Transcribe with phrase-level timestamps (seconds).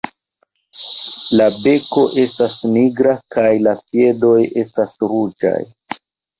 [1.41, 4.35] La beko estas nigra kaj la piedoj
[4.67, 5.57] estas ruĝaj.